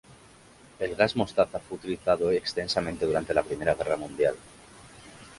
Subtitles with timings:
[0.79, 4.33] El Gas mostaza fue utilizado extensamente durante la Primera Guerra mundial.